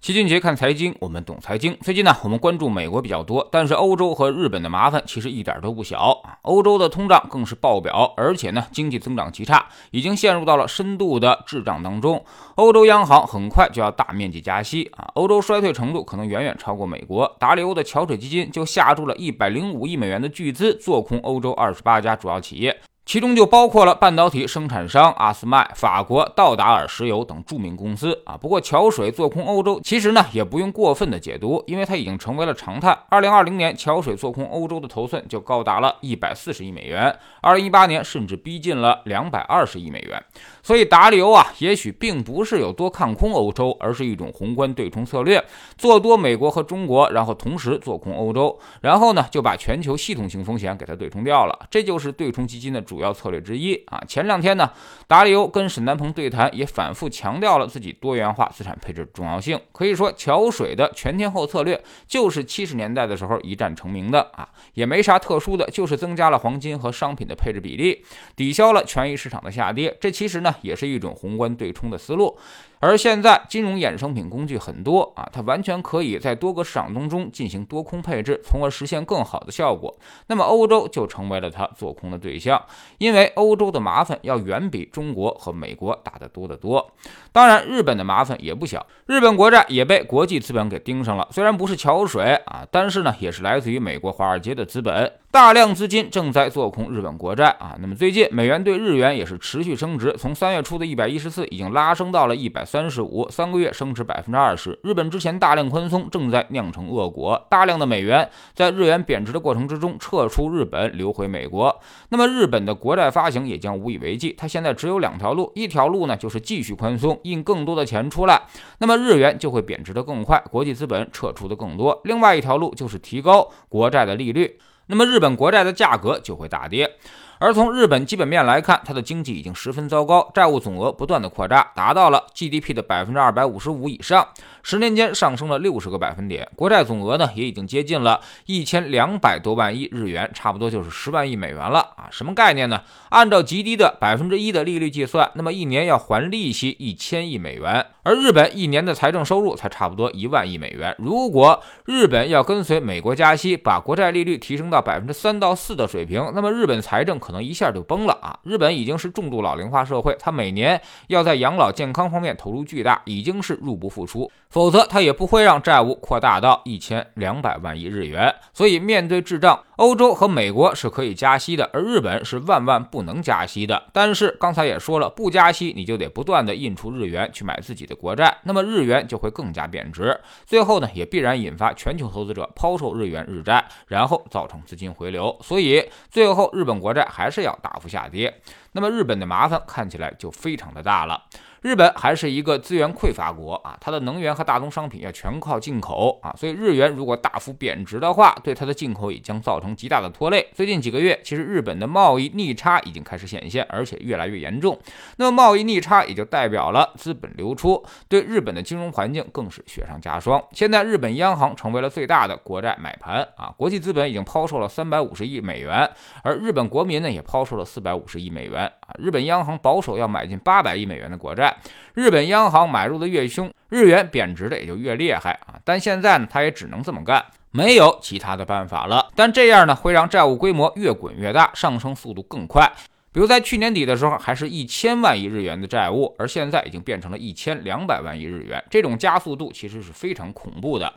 [0.00, 1.76] 齐俊杰看财经，我们懂财经。
[1.80, 6.38] 最近呢，我们关注美国比较多，但是欧洲和日本的麻烦其实一点都不小啊。
[6.42, 12.24] 欧洲的通胀更是爆表，而且呢，经济增长极差，已经陷入到了深度的滞胀当中。
[12.54, 17.34] 欧洲央行很快就要大面积加息啊，欧洲衰退程度可能远远超过美国。
[17.40, 22.78] 达里欧的桥水基金就下注了一百零五亿美元的巨资，做空欧洲二十八家主要企业。
[23.06, 28.36] 其中就包括了半导体生产商阿斯麦、法国道达尔石油等著名公司啊。
[28.36, 32.98] 不过桥水做空欧洲，其实呢也不用过分的解读，因为它已经成为了常态。
[33.08, 40.20] 二零二零年桥水做空欧洲的头寸就高达了一百四十亿美元，二零一八年甚至逼近了两百二十亿美元。
[40.64, 45.40] 所以达里欧啊，也许并不是有多看空欧洲，而是一种宏观对冲策略，
[45.78, 51.56] 做多美国和中国，然后同时做空欧洲，然后呢就把全球系统性风险给它对冲掉了。
[51.70, 54.02] 这就是对冲基金的主主要策略之一啊。
[54.08, 54.70] 前两天呢，
[55.06, 59.60] 达里欧跟沈南鹏对谈，也反复强调了自己多元化资产配置重要性。
[59.72, 68.02] 可以说，桥水的全天候策略就是七十年代的时候一战成名的啊，也没啥特殊的，就是增加了黄金和商品的配置比例，
[68.34, 69.94] 抵消了权益市场的下跌。
[70.00, 70.54] 这其实呢。
[70.62, 72.36] 也是一种宏观对冲的思路。
[72.78, 79.96] 而现在金融衍生品工具很多啊，它完全可以在多个市场当中进行多空配置，从而实现更好的效果。
[80.26, 82.62] 那么欧洲就成为了它做空的对象，
[82.98, 86.92] 因为欧洲的麻烦要远比中国和美国大得多得多。
[87.32, 91.26] 当然，日本的麻烦也不小，日本国债也被国际资本给盯上了。
[91.30, 97.76] 虽然不是桥水啊，但是呢，也是来自于美国华尔街的资本，大量资金正在做空日本国债啊。
[97.78, 102.64] 那么最近美元对日元也是持续升值，从三月初的一百一十四已经拉升到了一百。
[102.64, 111.82] 三十五三个月升值百分之二十，日本之前大量宽松正在酿成恶果，大量的美元在日元贬值的过程之中撤出日本，流回美国。
[112.08, 118.40] 那么日本的国债发行也将无以为继，它现在只有两条路，一条路呢就是继续宽松，印更多的钱出来，
[118.78, 122.00] 那么日元就会贬值的更快，国际资本撤出的更多。
[122.04, 126.96] 另外一条路就是提高国债的利率，那么日本国债的价格就会大跌。
[127.38, 134.26] 而从日本基本面来看，它的经济已经十分糟糕，债务总额不断的扩大，达到了 GDP 的百分之二百五十五以上，
[134.62, 142.08] 十年间上升了六十个百分点，国债总额呢也已经接近了一千两百多万亿日元，差不多就是十万亿美元了啊！
[142.10, 142.80] 什么概念呢？
[143.10, 150.96] 按照极低的百分之一的利率计算，那么一年要还利息一千亿美元，而日本一年的财政收入才差不多一万亿美元。
[150.98, 157.20] 如果日本要跟随美国加息，把国债利率提升到百分之三到四的水平，那么日本财政。
[157.26, 158.38] 可能一下就崩了啊！
[158.44, 164.30] 日本已经是重度老龄化社会，他每年要在养老健康方面投入巨大，已经是入不敷出。
[164.48, 168.32] 否则，他也不会让债务扩大到一千两百万亿日元。
[168.52, 173.84] 所以，面对滞胀，欧洲和美国是可以加息的，而日本是万万不能加息的。
[173.92, 180.18] 但是，刚才也说了，不加息，你就得不断的印出日元去买自己的国债，那么日元就会更加贬值。
[180.44, 185.34] 最后呢，也必然引发全球投资者抛售日元日债，然后造成资金回流。
[185.42, 187.06] 所以，最后日本国债。
[187.08, 191.22] 还是要大幅下跌，那么日本的麻烦看起来就非常的大了。
[191.66, 200.48] 日本还是一个资源匮乏国啊，它的能源和大宗商品要全靠进口啊，所以日元如果大幅贬值的话，对它的进口也将造成极大的拖累。
[200.54, 204.78] 最近几个月，其实日本的贸易逆差已经开始显现，而且越来越严重。
[205.16, 210.40] 那么贸易逆差也就代表了资本流出，对日本的金融环境更是雪上加霜。
[210.52, 215.90] 现在日本央行成为了最大的国债买盘啊，国际资本已经抛售了三百五十亿美元，
[216.22, 221.54] 而日本国民呢也抛售了四百五十亿美元啊，日本央行保守要买进八百亿美元的国债。
[221.94, 225.54] 日本央行买入的越凶，日元贬值的也就越厉害啊！
[225.64, 229.10] 但现在呢，他也只能这么干，没有其他的办法了。
[229.14, 232.70] 但这样呢，会让债务规模越滚越大，上升速度更快。
[233.12, 240.92] 比如在去年底的时候，还是一千万亿日元的债务，而现在已经变成了一千两百万亿日元，这种加速度其实是非常恐怖的。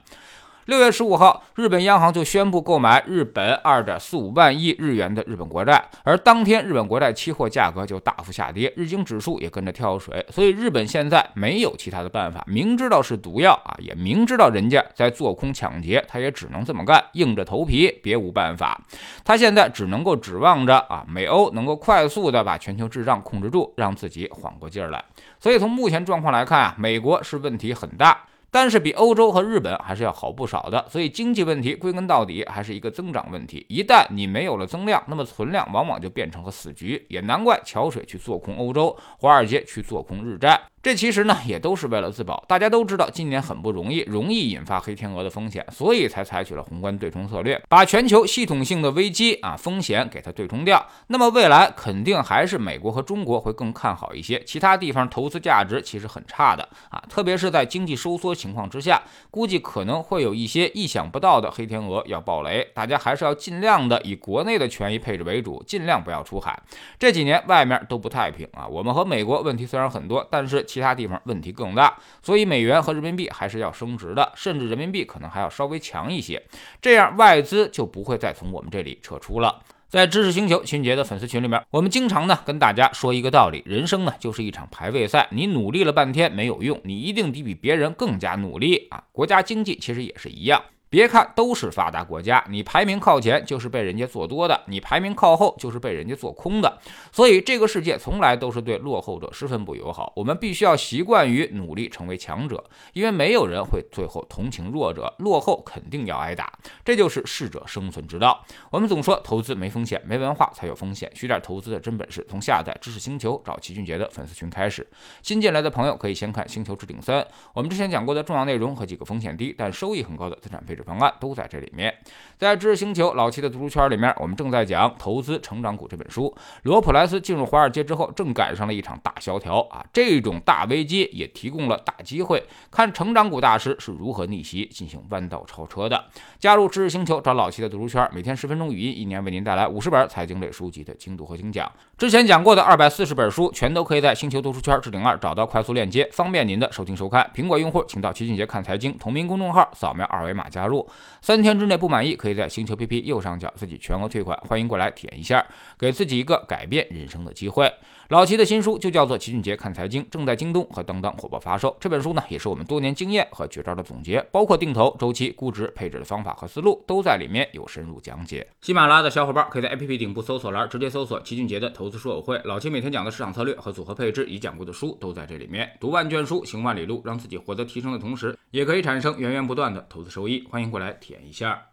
[0.65, 10.23] 六月十五号，日本央行就宣布购买日本二点四五万亿日元的日本国债，而当天日本国债期货价格就大幅下跌，日经指数也跟着跳水。
[10.29, 18.79] 所以日本现在没有其他的办法，明知道是毒药啊，也明知道人家在做空抢劫，他也只能这么干，硬着头皮，别无办法。
[19.23, 25.03] 他现在只能够指望着啊，美欧能够快速的把全球滞胀控制住，让自己缓过劲儿来。
[25.39, 28.25] 所以从目前状况来看啊，美国是问题很大。
[28.51, 33.65] 但是比欧洲和日本还是要好不少的，所以经济问题归根到底还是一个增长问题。
[33.69, 37.05] 一旦你没有了增量，那么存量往往就变成了死局。
[37.09, 40.59] 也难怪桥水去做空欧洲，华尔街去做空日债。
[40.81, 42.43] 这其实呢也都是为了自保。
[42.47, 50.85] 大家都知道今年很不容易，容易引发黑天鹅的风险，所以才采取了宏观对冲策略，把全球系统性的危机啊风险给它对冲掉。
[51.07, 62.65] 那么未来肯定还是美国和中国会更看好一些，其他地方投资价值其实很差的啊，特别是在经济收缩情况之下，估计可能会有一些意想不到的黑天鹅要爆雷。
[62.73, 66.57] 大家还是要尽量的以国内的权益配置为主，尽量不要出海。
[66.97, 70.65] 这几年外面都不太平啊，我们和美国问题虽然很多，但是。
[70.69, 76.41] 其他地方问题更大，所以美元和人民币还是要升值的，甚至人民币可能还要稍微强一些，
[76.79, 79.63] 这样外资就不会再从我们这里撤出了。
[79.89, 89.03] 在知识星球秦杰的粉丝群里面，我们经常呢跟大家说一个道理：人生呢就是一场排位赛，你努力了半天没有用，你一定得比别人更加努力啊！
[89.11, 90.61] 国家经济其实也是一样。
[90.89, 96.79] 别看都是发达国家，你排名靠前就是被人家做多的，你排名靠后就是被人家做空的。
[97.11, 100.11] 所以这个世界从来都是对落后者十分不友好。
[100.15, 102.63] 我们必须要习惯于努力成为强者，
[102.93, 106.51] 因为没有人会最后同情弱者，落后肯定要挨打，
[106.83, 108.43] 这就是适者生存之道。
[108.71, 111.11] 我们总说投资没风险，没文化才有风险。
[111.13, 114.87] 学点投资的真本事，从下载知识星球找齐俊杰的粉丝群开始。
[115.21, 117.21] 新进来的朋友可以先看《星球置顶三》，
[117.53, 120.78] 我们之前讲过的重要内容和几个风险低但收益很高的资产配置。
[120.83, 121.93] 方案都在这里面，
[122.37, 126.35] 在知识星球老七的读书圈里面，我们正在讲《投资成长股》这本书。
[126.63, 129.85] 罗普莱斯进入华尔街之后，正赶上了一场大萧条啊！
[129.91, 136.05] 这种大危机也提供了大机会，看成长股大师是如何逆袭进行弯道超车的。
[136.39, 141.71] 加入知识星球，找老七的读书圈，每天十分钟语音，一年为您带来五十本财经类书籍的精读和精讲。
[141.99, 147.29] 之前讲过的二百四十本书，全都可以在星球读书圈置顶二找到快速链接，方便您的收听收看。
[147.35, 150.87] 苹果用户请到齐俊杰看财经同名公众号，扫描二维码加入。
[151.21, 154.39] 三天之内不满意，可以在星球 PP 右上角自己全额退款。
[154.47, 155.45] 欢迎过来体验一下，
[155.77, 157.69] 给自己一个改变人生的机会。
[158.07, 161.75] 老齐的新书就叫做《齐俊杰看财经》，正在京东和当当火爆发售。
[161.81, 168.47] 这本书呢，也是我们多年经验和绝招的总结，包括定投、周期、估值、配置的方法和思路，都在里面有深入讲解。
[168.61, 175.67] 喜马拉雅的小伙伴可以在 APP 顶部搜索栏直接搜索“齐俊杰的投投资书友会”，老齐每天讲的市场策略和组合配置，已讲过的书都在这里面。
[175.79, 180.45] 读万卷书，行万里路，让自己获得提升的同时，也可以产生源源不断的投资收益。
[180.47, 181.68] 欢迎过来体验一下。